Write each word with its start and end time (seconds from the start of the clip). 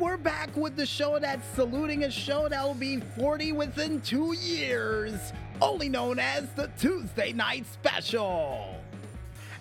we're 0.00 0.16
back 0.16 0.56
with 0.56 0.76
the 0.76 0.86
show 0.86 1.18
that's 1.18 1.46
saluting 1.54 2.04
a 2.04 2.10
show 2.10 2.48
that 2.48 2.64
will 2.66 2.72
be 2.72 3.00
40 3.18 3.52
within 3.52 4.00
two 4.00 4.32
years, 4.32 5.34
only 5.60 5.90
known 5.90 6.18
as 6.18 6.48
the 6.54 6.70
Tuesday 6.78 7.34
Night 7.34 7.66
Special. 7.66 8.80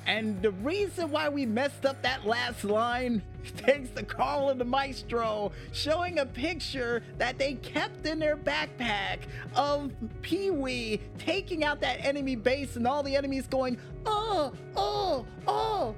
And 0.08 0.42
the 0.42 0.52
reason 0.52 1.12
why 1.12 1.28
we 1.28 1.46
messed 1.46 1.86
up 1.86 2.02
that 2.04 2.26
last 2.26 2.64
line, 2.64 3.22
thanks 3.44 3.90
to 3.92 4.04
Carl 4.04 4.50
and 4.50 4.60
the 4.60 4.66
Maestro 4.66 5.52
showing 5.74 6.20
a 6.20 6.26
picture 6.26 7.04
that 7.18 7.38
they 7.38 7.56
kept 7.56 8.06
in 8.06 8.18
their 8.18 8.38
backpack 8.38 9.20
of 9.56 9.92
Pee 10.22 10.52
Wee 10.52 11.02
taking 11.18 11.66
out 11.66 11.82
that 11.82 12.04
enemy 12.06 12.38
base 12.38 12.78
and 12.78 12.88
all 12.88 13.04
the 13.04 13.14
enemies 13.14 13.46
going, 13.46 13.78
oh, 14.06 14.54
oh, 14.78 15.26
oh. 15.48 15.96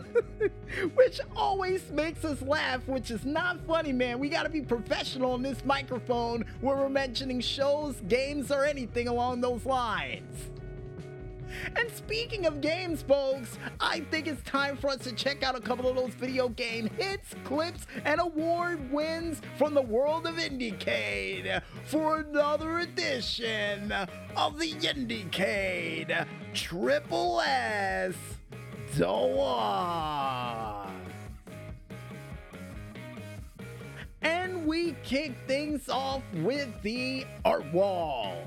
which 0.94 1.20
always 1.36 1.90
makes 1.90 2.24
us 2.24 2.40
laugh, 2.42 2.86
which 2.86 3.10
is 3.10 3.24
not 3.24 3.60
funny, 3.66 3.92
man. 3.92 4.18
We 4.18 4.28
gotta 4.28 4.48
be 4.48 4.62
professional 4.62 5.34
in 5.34 5.42
this 5.42 5.64
microphone 5.64 6.44
when 6.60 6.78
we're 6.78 6.88
mentioning 6.88 7.40
shows, 7.40 7.96
games, 8.08 8.50
or 8.50 8.64
anything 8.64 9.08
along 9.08 9.40
those 9.40 9.64
lines. 9.66 10.50
And 11.76 11.90
speaking 11.90 12.46
of 12.46 12.60
games, 12.60 13.02
folks, 13.02 13.58
I 13.80 14.00
think 14.10 14.26
it's 14.26 14.42
time 14.42 14.76
for 14.76 14.88
us 14.88 14.98
to 14.98 15.12
check 15.12 15.42
out 15.42 15.54
a 15.54 15.60
couple 15.60 15.88
of 15.88 15.96
those 15.96 16.14
video 16.14 16.48
game 16.48 16.88
hits, 16.96 17.34
clips, 17.44 17.86
and 18.04 18.20
award 18.20 18.90
wins 18.90 19.40
from 19.58 19.74
the 19.74 19.82
world 19.82 20.26
of 20.26 20.36
Indiecade 20.36 21.62
for 21.84 22.20
another 22.20 22.80
edition 22.80 23.92
of 24.36 24.58
the 24.58 24.72
Indiecade 24.72 26.26
Triple 26.54 27.40
S. 27.42 28.14
Doa. 28.92 30.90
And 34.20 34.66
we 34.66 34.94
kick 35.02 35.32
things 35.46 35.88
off 35.88 36.22
with 36.34 36.68
the 36.82 37.26
art 37.44 37.64
wall. 37.72 38.46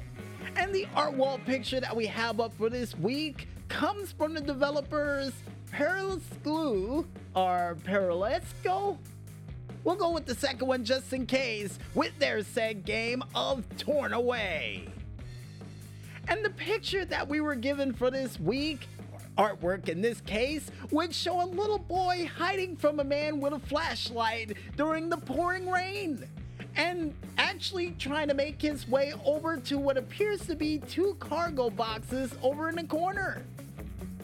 And 0.55 0.73
the 0.73 0.87
art 0.95 1.13
wall 1.13 1.39
picture 1.45 1.79
that 1.79 1.95
we 1.95 2.05
have 2.05 2.39
up 2.39 2.53
for 2.55 2.69
this 2.69 2.95
week 2.95 3.47
comes 3.67 4.11
from 4.11 4.33
the 4.33 4.41
developers 4.41 5.33
Perilous 5.71 6.23
Glue 6.43 7.05
or 7.35 7.75
Perelesoq. 7.83 8.97
We'll 9.83 9.95
go 9.95 10.11
with 10.11 10.25
the 10.25 10.35
second 10.35 10.67
one 10.67 10.85
just 10.85 11.11
in 11.11 11.25
case 11.25 11.77
with 11.93 12.17
their 12.17 12.43
said 12.43 12.85
game 12.85 13.23
of 13.35 13.65
Torn 13.77 14.13
Away. 14.13 14.87
And 16.27 16.43
the 16.43 16.49
picture 16.51 17.05
that 17.05 17.27
we 17.27 17.41
were 17.41 17.55
given 17.55 17.93
for 17.93 18.09
this 18.09 18.39
week 18.39 18.87
artwork 19.37 19.89
in 19.89 20.01
this 20.01 20.21
case 20.21 20.69
would 20.91 21.13
show 21.13 21.43
a 21.43 21.45
little 21.45 21.77
boy 21.77 22.29
hiding 22.37 22.75
from 22.75 22.99
a 22.99 23.03
man 23.03 23.39
with 23.39 23.53
a 23.53 23.59
flashlight 23.59 24.57
during 24.75 25.09
the 25.09 25.17
pouring 25.17 25.69
rain 25.69 26.25
and 26.75 27.13
actually 27.37 27.91
trying 27.91 28.27
to 28.27 28.33
make 28.33 28.61
his 28.61 28.87
way 28.87 29.13
over 29.23 29.57
to 29.57 29.77
what 29.77 29.97
appears 29.97 30.45
to 30.45 30.55
be 30.55 30.79
two 30.79 31.15
cargo 31.19 31.69
boxes 31.69 32.33
over 32.41 32.69
in 32.69 32.75
the 32.75 32.83
corner. 32.83 33.43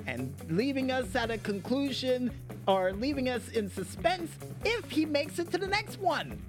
And 0.07 0.33
leaving 0.49 0.91
us 0.91 1.15
at 1.15 1.31
a 1.31 1.37
conclusion 1.37 2.31
or 2.67 2.91
leaving 2.93 3.29
us 3.29 3.47
in 3.49 3.69
suspense 3.69 4.31
if 4.65 4.89
he 4.89 5.05
makes 5.05 5.39
it 5.39 5.51
to 5.51 5.57
the 5.57 5.67
next 5.67 5.99
one. 5.99 6.41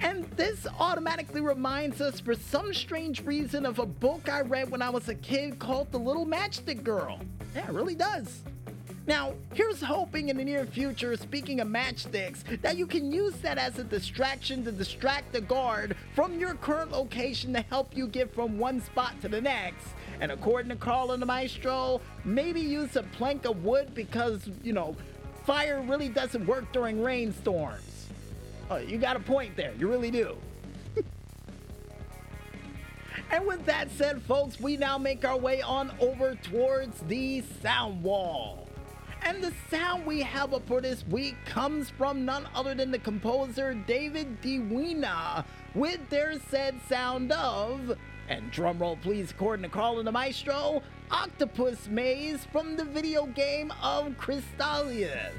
And 0.00 0.24
this 0.32 0.66
automatically 0.78 1.40
reminds 1.40 2.00
us, 2.00 2.20
for 2.20 2.34
some 2.34 2.74
strange 2.74 3.22
reason, 3.24 3.64
of 3.64 3.78
a 3.78 3.86
book 3.86 4.28
I 4.28 4.42
read 4.42 4.70
when 4.70 4.82
I 4.82 4.90
was 4.90 5.08
a 5.08 5.14
kid 5.14 5.58
called 5.58 5.90
The 5.90 5.98
Little 5.98 6.26
Matchstick 6.26 6.82
Girl. 6.82 7.18
Yeah, 7.54 7.68
it 7.68 7.72
really 7.72 7.94
does. 7.94 8.42
Now, 9.06 9.34
here's 9.54 9.80
hoping 9.80 10.30
in 10.30 10.36
the 10.36 10.44
near 10.44 10.66
future, 10.66 11.16
speaking 11.16 11.60
of 11.60 11.68
matchsticks, 11.68 12.42
that 12.60 12.76
you 12.76 12.88
can 12.88 13.12
use 13.12 13.34
that 13.36 13.56
as 13.56 13.78
a 13.78 13.84
distraction 13.84 14.64
to 14.64 14.72
distract 14.72 15.32
the 15.32 15.40
guard 15.40 15.96
from 16.14 16.40
your 16.40 16.54
current 16.54 16.90
location 16.90 17.52
to 17.52 17.60
help 17.60 17.96
you 17.96 18.08
get 18.08 18.34
from 18.34 18.58
one 18.58 18.80
spot 18.80 19.14
to 19.22 19.28
the 19.28 19.40
next. 19.40 19.86
And 20.20 20.32
according 20.32 20.70
to 20.70 20.76
Carl 20.76 21.12
and 21.12 21.22
the 21.22 21.26
Maestro, 21.26 22.00
maybe 22.24 22.60
use 22.60 22.96
a 22.96 23.04
plank 23.04 23.44
of 23.44 23.64
wood 23.64 23.94
because, 23.94 24.50
you 24.64 24.72
know, 24.72 24.96
fire 25.44 25.80
really 25.82 26.08
doesn't 26.08 26.44
work 26.44 26.72
during 26.72 27.00
rainstorms. 27.00 27.95
Oh, 28.70 28.76
you 28.76 28.98
got 28.98 29.16
a 29.16 29.20
point 29.20 29.56
there, 29.56 29.72
you 29.78 29.88
really 29.88 30.10
do. 30.10 30.36
And 33.30 33.44
with 33.44 33.66
that 33.66 33.90
said, 33.90 34.22
folks, 34.22 34.60
we 34.60 34.76
now 34.76 34.98
make 34.98 35.24
our 35.24 35.36
way 35.36 35.60
on 35.60 35.92
over 35.98 36.36
towards 36.36 37.00
the 37.02 37.42
sound 37.60 38.02
wall. 38.02 38.68
And 39.22 39.42
the 39.42 39.52
sound 39.68 40.06
we 40.06 40.20
have 40.20 40.54
up 40.54 40.66
for 40.68 40.80
this 40.80 41.04
week 41.08 41.34
comes 41.44 41.90
from 41.90 42.24
none 42.24 42.48
other 42.54 42.74
than 42.74 42.92
the 42.92 43.00
composer 43.00 43.74
David 43.74 44.40
DeWina 44.42 45.44
with 45.74 46.08
their 46.08 46.38
said 46.50 46.76
sound 46.88 47.32
of, 47.32 47.96
and 48.28 48.52
drumroll 48.52 49.00
please 49.02 49.32
according 49.32 49.64
to 49.64 49.68
Carl 49.68 49.98
and 49.98 50.06
the 50.06 50.12
Maestro, 50.12 50.82
Octopus 51.10 51.88
Maze 51.88 52.46
from 52.52 52.76
the 52.76 52.84
video 52.84 53.26
game 53.26 53.72
of 53.82 54.16
Crystallius. 54.16 55.32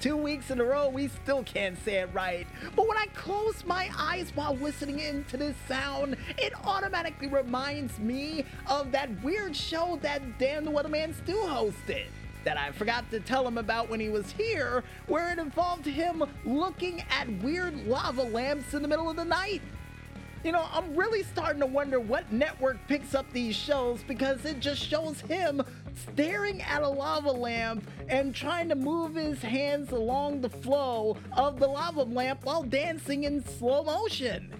Two 0.00 0.16
weeks 0.16 0.50
in 0.50 0.60
a 0.60 0.64
row, 0.64 0.88
we 0.88 1.08
still 1.08 1.42
can't 1.42 1.82
say 1.84 1.96
it 1.96 2.10
right. 2.12 2.46
But 2.76 2.88
when 2.88 2.96
I 2.96 3.06
close 3.14 3.64
my 3.64 3.90
eyes 3.98 4.32
while 4.34 4.54
listening 4.56 5.00
into 5.00 5.36
this 5.36 5.56
sound, 5.68 6.16
it 6.38 6.52
automatically 6.64 7.28
reminds 7.28 7.98
me 7.98 8.44
of 8.66 8.92
that 8.92 9.22
weird 9.22 9.56
show 9.56 9.98
that 10.02 10.38
Dan 10.38 10.64
the 10.64 10.70
Weatherman 10.70 11.14
Stu 11.14 11.34
hosted. 11.34 12.06
That 12.44 12.56
I 12.56 12.72
forgot 12.72 13.10
to 13.10 13.20
tell 13.20 13.46
him 13.46 13.58
about 13.58 13.90
when 13.90 14.00
he 14.00 14.08
was 14.08 14.30
here, 14.32 14.82
where 15.06 15.30
it 15.30 15.38
involved 15.38 15.84
him 15.84 16.24
looking 16.46 17.04
at 17.10 17.28
weird 17.42 17.86
lava 17.86 18.22
lamps 18.22 18.72
in 18.72 18.80
the 18.80 18.88
middle 18.88 19.10
of 19.10 19.16
the 19.16 19.24
night. 19.24 19.60
You 20.42 20.52
know, 20.52 20.66
I'm 20.72 20.96
really 20.96 21.22
starting 21.22 21.60
to 21.60 21.66
wonder 21.66 22.00
what 22.00 22.32
network 22.32 22.78
picks 22.88 23.14
up 23.14 23.30
these 23.30 23.54
shows 23.54 24.02
because 24.02 24.42
it 24.46 24.58
just 24.58 24.82
shows 24.82 25.20
him 25.20 25.62
staring 25.94 26.62
at 26.62 26.80
a 26.80 26.88
lava 26.88 27.30
lamp 27.30 27.86
and 28.08 28.34
trying 28.34 28.70
to 28.70 28.74
move 28.74 29.14
his 29.16 29.42
hands 29.42 29.92
along 29.92 30.40
the 30.40 30.48
flow 30.48 31.18
of 31.36 31.60
the 31.60 31.66
lava 31.66 32.04
lamp 32.04 32.44
while 32.44 32.62
dancing 32.62 33.24
in 33.24 33.44
slow 33.44 33.84
motion, 33.84 34.50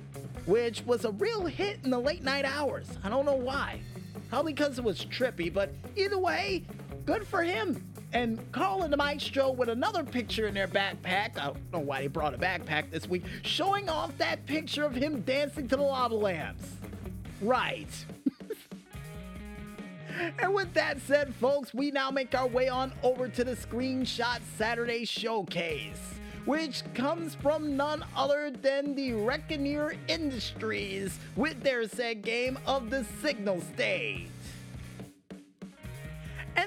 which 0.44 0.84
was 0.84 1.06
a 1.06 1.12
real 1.12 1.46
hit 1.46 1.78
in 1.82 1.90
the 1.90 1.98
late 1.98 2.22
night 2.22 2.44
hours. 2.44 2.86
I 3.02 3.08
don't 3.08 3.24
know 3.24 3.32
why. 3.32 3.80
Probably 4.28 4.52
because 4.52 4.78
it 4.78 4.84
was 4.84 5.06
trippy, 5.06 5.52
but 5.52 5.74
either 5.96 6.18
way, 6.18 6.62
good 7.06 7.26
for 7.26 7.42
him. 7.42 7.89
And 8.12 8.40
Carl 8.52 8.82
and 8.82 8.92
the 8.92 8.96
Maestro 8.96 9.50
with 9.52 9.68
another 9.68 10.02
picture 10.02 10.48
in 10.48 10.54
their 10.54 10.66
backpack. 10.66 11.38
I 11.38 11.46
don't 11.46 11.72
know 11.72 11.78
why 11.78 12.02
they 12.02 12.08
brought 12.08 12.34
a 12.34 12.38
backpack 12.38 12.90
this 12.90 13.08
week, 13.08 13.24
showing 13.42 13.88
off 13.88 14.16
that 14.18 14.44
picture 14.46 14.84
of 14.84 14.94
him 14.94 15.20
dancing 15.20 15.68
to 15.68 15.76
the 15.76 15.82
lava 15.82 16.14
lamps. 16.14 16.66
Right. 17.40 17.88
and 20.40 20.52
with 20.52 20.74
that 20.74 21.00
said, 21.02 21.34
folks, 21.36 21.72
we 21.72 21.92
now 21.92 22.10
make 22.10 22.34
our 22.34 22.48
way 22.48 22.68
on 22.68 22.92
over 23.02 23.28
to 23.28 23.44
the 23.44 23.54
Screenshot 23.54 24.40
Saturday 24.56 25.04
Showcase 25.04 26.14
which 26.46 26.82
comes 26.94 27.34
from 27.34 27.76
none 27.76 28.04
other 28.16 28.50
than 28.50 28.94
the 28.94 29.12
Reckoneer 29.12 29.94
Industries 30.08 31.18
with 31.36 31.62
their 31.62 31.86
said 31.86 32.22
game 32.22 32.58
of 32.66 32.90
the 32.90 33.04
Signal 33.20 33.60
Stage. 33.74 34.28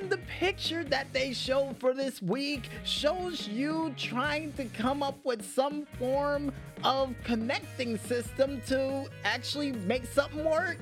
And 0.03 0.11
the 0.11 0.17
picture 0.37 0.83
that 0.83 1.13
they 1.13 1.31
show 1.31 1.73
for 1.79 1.93
this 1.93 2.21
week 2.21 2.67
shows 2.83 3.47
you 3.47 3.95
trying 3.95 4.51
to 4.53 4.65
come 4.65 5.01
up 5.01 5.17
with 5.23 5.45
some 5.45 5.85
form 5.97 6.51
of 6.83 7.15
connecting 7.23 7.97
system 7.97 8.59
to 8.67 9.05
actually 9.23 9.71
make 9.71 10.05
something 10.05 10.43
work. 10.43 10.81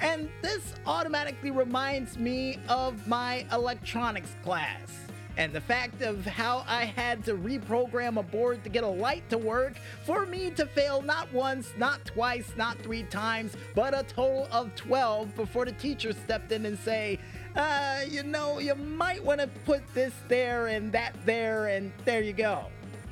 And 0.00 0.28
this 0.42 0.74
automatically 0.86 1.50
reminds 1.50 2.16
me 2.16 2.60
of 2.68 3.04
my 3.08 3.44
electronics 3.50 4.36
class. 4.44 5.02
And 5.36 5.52
the 5.52 5.60
fact 5.60 6.02
of 6.02 6.26
how 6.26 6.64
I 6.68 6.84
had 6.84 7.24
to 7.24 7.34
reprogram 7.34 8.18
a 8.18 8.22
board 8.22 8.62
to 8.64 8.70
get 8.70 8.84
a 8.84 8.88
light 8.88 9.28
to 9.30 9.38
work 9.38 9.74
for 10.04 10.26
me 10.26 10.50
to 10.50 10.66
fail 10.66 11.00
not 11.00 11.32
once, 11.32 11.72
not 11.78 12.04
twice, 12.04 12.52
not 12.56 12.78
three 12.78 13.04
times, 13.04 13.56
but 13.74 13.94
a 13.98 14.02
total 14.02 14.46
of 14.52 14.74
12 14.74 15.34
before 15.34 15.64
the 15.64 15.72
teacher 15.72 16.12
stepped 16.12 16.52
in 16.52 16.66
and 16.66 16.78
say, 16.78 17.18
uh, 17.56 18.00
you 18.08 18.22
know, 18.22 18.58
you 18.58 18.74
might 18.74 19.22
want 19.22 19.40
to 19.40 19.46
put 19.64 19.82
this 19.94 20.14
there 20.28 20.68
and 20.68 20.92
that 20.92 21.14
there, 21.24 21.68
and 21.68 21.92
there 22.04 22.22
you 22.22 22.32
go. 22.32 22.66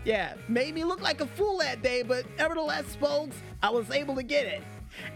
Yeah, 0.04 0.34
made 0.48 0.74
me 0.74 0.84
look 0.84 1.02
like 1.02 1.20
a 1.20 1.26
fool 1.26 1.58
that 1.58 1.82
day, 1.82 2.02
but 2.02 2.24
nevertheless, 2.38 2.96
folks, 2.96 3.36
I 3.62 3.70
was 3.70 3.90
able 3.90 4.14
to 4.16 4.22
get 4.22 4.46
it. 4.46 4.62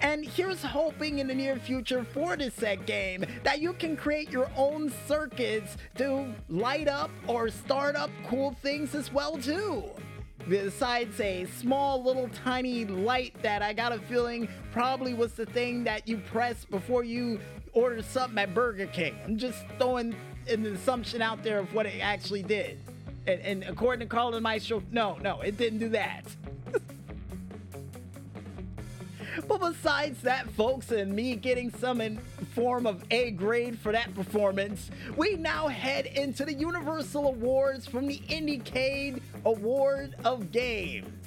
And 0.00 0.24
here's 0.24 0.62
hoping 0.62 1.18
in 1.18 1.26
the 1.26 1.34
near 1.34 1.56
future 1.56 2.04
for 2.04 2.36
this 2.36 2.54
set 2.54 2.86
game 2.86 3.24
that 3.42 3.60
you 3.60 3.72
can 3.72 3.96
create 3.96 4.30
your 4.30 4.50
own 4.56 4.92
circuits 5.06 5.76
to 5.96 6.32
light 6.48 6.88
up 6.88 7.10
or 7.26 7.48
start 7.50 7.96
up 7.96 8.10
cool 8.28 8.52
things 8.62 8.94
as 8.94 9.12
well 9.12 9.36
too. 9.36 9.84
Besides 10.48 11.18
a 11.20 11.46
small 11.58 12.02
little 12.02 12.28
tiny 12.44 12.84
light 12.84 13.34
that 13.42 13.62
I 13.62 13.72
got 13.72 13.92
a 13.92 13.98
feeling 13.98 14.46
probably 14.72 15.14
was 15.14 15.32
the 15.32 15.46
thing 15.46 15.84
that 15.84 16.06
you 16.06 16.18
press 16.18 16.66
before 16.66 17.02
you 17.02 17.40
order 17.72 18.02
something 18.02 18.38
at 18.38 18.54
Burger 18.54 18.86
King. 18.86 19.16
I'm 19.24 19.38
just 19.38 19.64
throwing 19.78 20.14
an 20.48 20.66
assumption 20.66 21.22
out 21.22 21.42
there 21.42 21.58
of 21.58 21.72
what 21.72 21.86
it 21.86 21.98
actually 22.00 22.42
did. 22.42 22.78
And, 23.26 23.40
and 23.40 23.64
according 23.64 24.06
to 24.06 24.14
Carl 24.14 24.34
and 24.34 24.42
Maestro, 24.42 24.82
no, 24.90 25.16
no, 25.22 25.40
it 25.40 25.56
didn't 25.56 25.78
do 25.78 25.88
that. 25.90 26.24
but 29.48 29.60
besides 29.60 30.20
that, 30.22 30.50
folks, 30.50 30.90
and 30.90 31.12
me 31.12 31.36
getting 31.36 31.70
some 31.70 32.00
in 32.00 32.18
form 32.54 32.86
of 32.86 33.04
A 33.10 33.30
grade 33.32 33.78
for 33.78 33.92
that 33.92 34.14
performance, 34.14 34.90
we 35.16 35.36
now 35.36 35.68
head 35.68 36.06
into 36.06 36.44
the 36.44 36.54
Universal 36.54 37.26
Awards 37.26 37.86
from 37.86 38.06
the 38.06 38.20
Indiecade 38.28 39.20
Award 39.44 40.14
of 40.24 40.52
Games. 40.52 41.26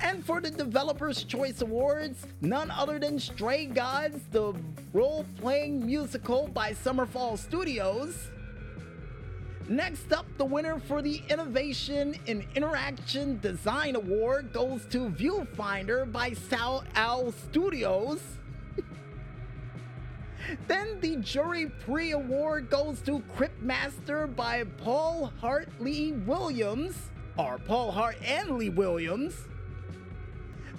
And 0.00 0.24
for 0.24 0.40
the 0.40 0.50
Developer's 0.50 1.24
Choice 1.24 1.60
Awards, 1.60 2.26
none 2.40 2.70
other 2.70 2.98
than 2.98 3.18
Stray 3.18 3.66
Gods, 3.66 4.20
the 4.30 4.54
role 4.92 5.24
playing 5.40 5.84
musical 5.84 6.48
by 6.48 6.72
Summerfall 6.72 7.38
Studios. 7.38 8.30
Next 9.68 10.12
up, 10.12 10.26
the 10.36 10.44
winner 10.44 10.78
for 10.78 11.00
the 11.00 11.22
Innovation 11.30 12.14
in 12.26 12.44
Interaction 12.54 13.40
Design 13.40 13.96
Award 13.96 14.52
goes 14.52 14.84
to 14.90 15.08
Viewfinder 15.08 16.10
by 16.10 16.34
Sad 16.34 16.82
Owl 16.94 17.32
Studios. 17.32 18.20
then 20.68 21.00
the 21.00 21.16
Jury 21.16 21.70
Prix 21.80 22.10
Award 22.10 22.68
goes 22.68 23.00
to 23.02 23.22
Cryptmaster 23.38 24.36
by 24.36 24.64
Paul 24.76 25.32
Hart 25.40 25.70
Lee 25.80 26.12
Williams, 26.12 27.10
or 27.38 27.56
Paul 27.56 27.90
Hart 27.90 28.16
and 28.22 28.58
Lee 28.58 28.68
Williams. 28.68 29.34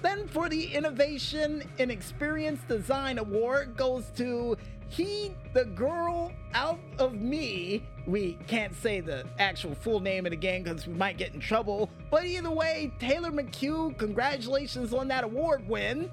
Then 0.06 0.28
for 0.28 0.50
the 0.50 0.66
Innovation 0.66 1.64
in 1.80 1.90
Experience 1.90 2.62
Design 2.68 3.18
Award 3.18 3.76
goes 3.76 4.06
to 4.18 4.56
He 4.88 5.34
the 5.56 5.66
Girl 5.66 6.32
Out 6.54 6.78
of 7.00 7.16
Me. 7.16 7.84
We 8.06 8.38
can't 8.46 8.76
say 8.76 9.00
the 9.00 9.26
actual 9.40 9.74
full 9.74 10.00
name 10.00 10.28
of 10.28 10.30
the 10.30 10.36
game 10.36 10.62
because 10.62 10.86
we 10.86 10.94
might 10.94 11.18
get 11.18 11.34
in 11.34 11.40
trouble. 11.40 11.90
But 12.12 12.24
either 12.26 12.52
way, 12.52 12.94
Taylor 13.00 13.32
McHugh, 13.32 13.98
congratulations 13.98 14.94
on 14.94 15.08
that 15.08 15.24
award 15.24 15.68
win. 15.68 16.12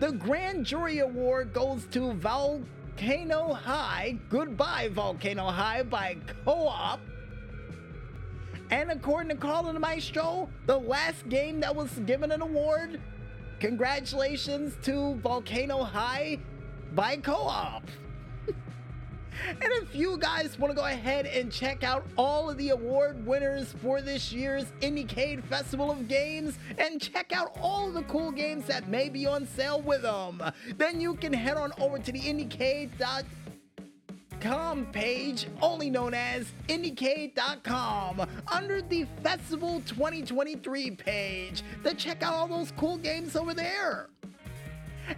The 0.00 0.12
Grand 0.12 0.66
Jury 0.66 0.98
Award 0.98 1.54
goes 1.54 1.86
to 1.92 2.12
Volcano 2.12 3.54
High. 3.54 4.18
Goodbye, 4.28 4.90
Volcano 4.92 5.46
High 5.46 5.82
by 5.82 6.18
Co 6.44 6.68
op. 6.68 7.00
And 8.70 8.90
according 8.90 9.36
to 9.36 9.72
the 9.72 9.78
Maestro, 9.78 10.48
the 10.66 10.78
last 10.78 11.28
game 11.28 11.60
that 11.60 11.74
was 11.74 11.90
given 12.06 12.32
an 12.32 12.42
award, 12.42 13.00
congratulations 13.60 14.74
to 14.82 15.16
Volcano 15.16 15.82
High 15.82 16.38
by 16.94 17.16
Co 17.16 17.34
op. 17.34 17.84
and 18.48 19.62
if 19.62 19.94
you 19.94 20.16
guys 20.18 20.58
want 20.58 20.70
to 20.70 20.74
go 20.74 20.86
ahead 20.86 21.26
and 21.26 21.52
check 21.52 21.82
out 21.82 22.06
all 22.16 22.48
of 22.48 22.56
the 22.56 22.70
award 22.70 23.24
winners 23.26 23.74
for 23.82 24.00
this 24.00 24.32
year's 24.32 24.66
Indiecade 24.80 25.44
Festival 25.44 25.90
of 25.90 26.08
Games 26.08 26.58
and 26.78 27.00
check 27.00 27.32
out 27.32 27.56
all 27.60 27.90
the 27.90 28.02
cool 28.04 28.30
games 28.30 28.66
that 28.66 28.88
may 28.88 29.08
be 29.08 29.26
on 29.26 29.46
sale 29.46 29.82
with 29.82 30.02
them, 30.02 30.42
then 30.76 31.00
you 31.00 31.14
can 31.14 31.32
head 31.32 31.56
on 31.56 31.72
over 31.78 31.98
to 31.98 32.12
the 32.12 32.20
Indiecade.com 32.20 33.24
indiecade.com 34.44 34.86
page, 34.92 35.46
only 35.62 35.90
known 35.90 36.12
as 36.14 36.52
indiecade.com, 36.68 38.28
under 38.52 38.82
the 38.82 39.06
Festival 39.22 39.82
2023 39.86 40.90
page 40.92 41.62
to 41.82 41.94
check 41.94 42.22
out 42.22 42.34
all 42.34 42.46
those 42.46 42.72
cool 42.76 42.98
games 42.98 43.36
over 43.36 43.54
there. 43.54 44.08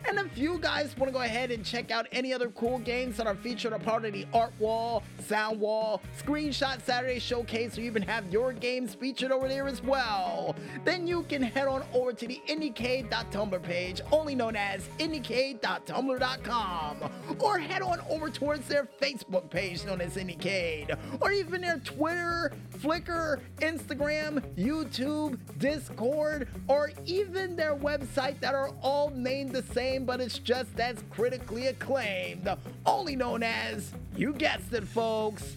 And 0.08 0.18
if 0.18 0.38
you 0.38 0.58
guys 0.58 0.96
want 0.96 1.08
to 1.08 1.12
go 1.12 1.22
ahead 1.22 1.50
and 1.50 1.64
check 1.64 1.90
out 1.90 2.06
any 2.12 2.32
other 2.32 2.50
cool 2.50 2.78
games 2.78 3.16
that 3.16 3.26
are 3.26 3.34
featured 3.34 3.72
a 3.72 3.78
part 3.78 4.04
of 4.04 4.12
the 4.12 4.26
art 4.32 4.52
wall, 4.58 5.02
sound 5.20 5.60
wall, 5.60 6.02
screenshot 6.18 6.84
Saturday 6.84 7.18
showcase, 7.18 7.78
or 7.78 7.82
even 7.82 8.02
have 8.02 8.30
your 8.32 8.52
games 8.52 8.94
featured 8.94 9.32
over 9.32 9.48
there 9.48 9.66
as 9.66 9.82
well, 9.82 10.54
then 10.84 11.06
you 11.06 11.22
can 11.24 11.42
head 11.42 11.68
on 11.68 11.84
over 11.92 12.12
to 12.12 12.26
the 12.26 12.40
Indiecade.tumblr 12.48 13.62
page, 13.62 14.00
only 14.12 14.34
known 14.34 14.56
as 14.56 14.88
Indiecade.tumblr.com, 14.98 17.10
or 17.40 17.58
head 17.58 17.82
on 17.82 18.00
over 18.08 18.30
towards 18.30 18.68
their 18.68 18.88
Facebook 19.00 19.50
page 19.50 19.84
known 19.84 20.00
as 20.00 20.16
Indiecade, 20.16 20.96
or 21.20 21.30
even 21.30 21.60
their 21.60 21.78
Twitter, 21.80 22.52
Flickr, 22.78 23.40
Instagram, 23.58 24.42
YouTube, 24.56 25.38
Discord, 25.58 26.48
or 26.68 26.90
even 27.04 27.56
their 27.56 27.74
website 27.74 28.38
that 28.40 28.54
are 28.54 28.70
all 28.82 29.10
named 29.10 29.52
the 29.52 29.62
same, 29.76 30.06
but 30.06 30.22
it's 30.22 30.38
just 30.38 30.80
as 30.80 30.96
critically 31.10 31.66
acclaimed, 31.66 32.48
only 32.86 33.14
known 33.14 33.42
as, 33.42 33.92
you 34.16 34.32
guessed 34.32 34.72
it, 34.72 34.88
folks, 34.88 35.54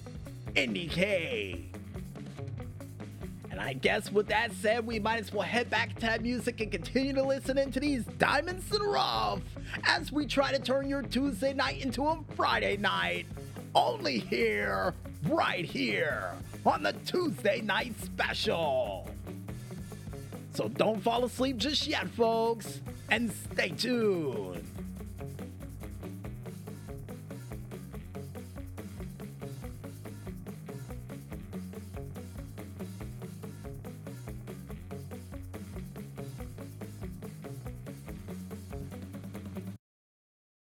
Indiecade. 0.57 1.63
And 3.49 3.61
I 3.61 3.73
guess 3.73 4.11
with 4.11 4.27
that 4.27 4.51
said, 4.51 4.85
we 4.85 4.99
might 4.99 5.21
as 5.21 5.31
well 5.31 5.43
head 5.43 5.69
back 5.69 5.95
to 5.95 6.01
that 6.01 6.21
music 6.21 6.59
and 6.59 6.69
continue 6.69 7.13
to 7.13 7.23
listen 7.23 7.57
into 7.57 7.79
these 7.79 8.03
diamonds 8.17 8.67
the 8.67 8.83
rough 8.83 9.39
as 9.85 10.11
we 10.11 10.25
try 10.25 10.51
to 10.51 10.59
turn 10.59 10.89
your 10.89 11.01
Tuesday 11.01 11.53
night 11.53 11.81
into 11.81 12.05
a 12.05 12.19
Friday 12.35 12.75
night. 12.75 13.25
Only 13.73 14.19
here, 14.19 14.93
right 15.27 15.63
here, 15.63 16.33
on 16.65 16.83
the 16.83 16.91
Tuesday 17.05 17.61
night 17.61 17.93
special. 18.01 19.09
So 20.53 20.67
don't 20.67 21.01
fall 21.01 21.23
asleep 21.23 21.55
just 21.55 21.87
yet, 21.87 22.09
folks 22.09 22.81
and 23.11 23.31
stay 23.31 23.69
tuned. 23.69 24.78